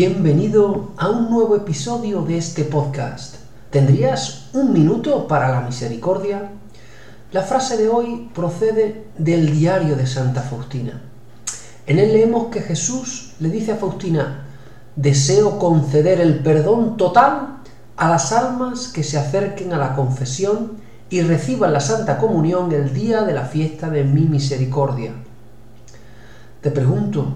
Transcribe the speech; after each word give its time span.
Bienvenido 0.00 0.92
a 0.96 1.08
un 1.08 1.28
nuevo 1.28 1.56
episodio 1.56 2.22
de 2.22 2.38
este 2.38 2.62
podcast. 2.62 3.34
¿Tendrías 3.70 4.48
un 4.52 4.72
minuto 4.72 5.26
para 5.26 5.50
la 5.50 5.62
misericordia? 5.62 6.52
La 7.32 7.42
frase 7.42 7.76
de 7.76 7.88
hoy 7.88 8.30
procede 8.32 9.06
del 9.18 9.50
diario 9.50 9.96
de 9.96 10.06
Santa 10.06 10.42
Faustina. 10.42 11.02
En 11.88 11.98
él 11.98 12.12
leemos 12.12 12.46
que 12.46 12.60
Jesús 12.60 13.32
le 13.40 13.50
dice 13.50 13.72
a 13.72 13.76
Faustina, 13.76 14.44
deseo 14.94 15.58
conceder 15.58 16.20
el 16.20 16.44
perdón 16.44 16.96
total 16.96 17.58
a 17.96 18.08
las 18.08 18.30
almas 18.30 18.86
que 18.86 19.02
se 19.02 19.18
acerquen 19.18 19.72
a 19.72 19.78
la 19.78 19.96
confesión 19.96 20.74
y 21.10 21.22
reciban 21.22 21.72
la 21.72 21.80
Santa 21.80 22.18
Comunión 22.18 22.70
el 22.70 22.94
día 22.94 23.22
de 23.22 23.34
la 23.34 23.46
fiesta 23.46 23.90
de 23.90 24.04
mi 24.04 24.20
misericordia. 24.20 25.10
Te 26.60 26.70
pregunto, 26.70 27.34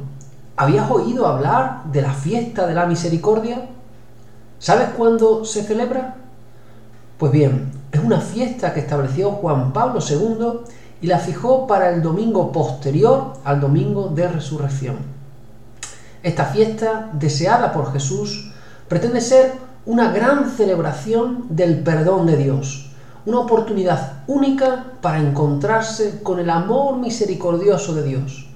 ¿Habías 0.62 0.88
oído 0.92 1.26
hablar 1.26 1.82
de 1.90 2.02
la 2.02 2.12
fiesta 2.12 2.68
de 2.68 2.74
la 2.74 2.86
misericordia? 2.86 3.66
¿Sabes 4.60 4.90
cuándo 4.96 5.44
se 5.44 5.64
celebra? 5.64 6.14
Pues 7.18 7.32
bien, 7.32 7.72
es 7.90 8.00
una 8.00 8.20
fiesta 8.20 8.72
que 8.72 8.78
estableció 8.78 9.32
Juan 9.32 9.72
Pablo 9.72 9.98
II 10.08 10.60
y 11.00 11.08
la 11.08 11.18
fijó 11.18 11.66
para 11.66 11.90
el 11.90 12.00
domingo 12.00 12.52
posterior 12.52 13.32
al 13.42 13.60
domingo 13.60 14.10
de 14.10 14.28
resurrección. 14.28 14.98
Esta 16.22 16.44
fiesta, 16.44 17.10
deseada 17.12 17.72
por 17.72 17.92
Jesús, 17.92 18.52
pretende 18.86 19.20
ser 19.20 19.54
una 19.84 20.12
gran 20.12 20.48
celebración 20.48 21.46
del 21.48 21.82
perdón 21.82 22.26
de 22.26 22.36
Dios, 22.36 22.92
una 23.26 23.40
oportunidad 23.40 24.22
única 24.28 24.84
para 25.00 25.18
encontrarse 25.18 26.22
con 26.22 26.38
el 26.38 26.50
amor 26.50 26.98
misericordioso 26.98 27.94
de 27.94 28.04
Dios 28.04 28.51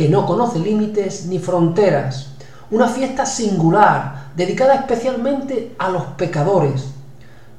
que 0.00 0.08
no 0.08 0.24
conoce 0.24 0.58
límites 0.58 1.26
ni 1.26 1.38
fronteras, 1.38 2.28
una 2.70 2.88
fiesta 2.88 3.26
singular, 3.26 4.30
dedicada 4.34 4.74
especialmente 4.76 5.74
a 5.78 5.90
los 5.90 6.04
pecadores. 6.16 6.86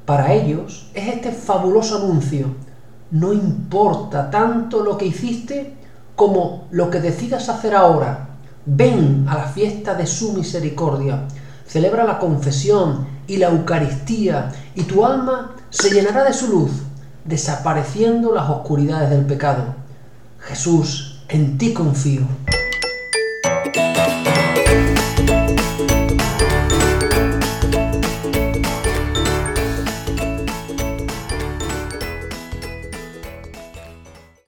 Para 0.04 0.32
ellos 0.32 0.90
es 0.92 1.06
este 1.06 1.30
fabuloso 1.30 1.98
anuncio, 1.98 2.48
no 3.12 3.32
importa 3.32 4.28
tanto 4.28 4.82
lo 4.82 4.98
que 4.98 5.06
hiciste 5.06 5.76
como 6.16 6.66
lo 6.72 6.90
que 6.90 6.98
decidas 6.98 7.48
hacer 7.48 7.76
ahora. 7.76 8.30
Ven 8.66 9.24
a 9.28 9.38
la 9.38 9.44
fiesta 9.44 9.94
de 9.94 10.08
su 10.08 10.32
misericordia, 10.32 11.28
celebra 11.64 12.02
la 12.02 12.18
confesión 12.18 13.06
y 13.28 13.36
la 13.36 13.50
Eucaristía 13.50 14.50
y 14.74 14.82
tu 14.82 15.06
alma 15.06 15.54
se 15.70 15.90
llenará 15.90 16.24
de 16.24 16.32
su 16.32 16.48
luz, 16.48 16.72
desapareciendo 17.24 18.34
las 18.34 18.50
oscuridades 18.50 19.10
del 19.10 19.26
pecado. 19.26 19.62
Jesús 20.40 21.11
en 21.32 21.56
ti 21.56 21.72
confío. 21.72 22.22